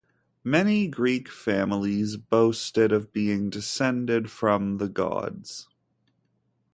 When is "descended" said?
3.51-4.31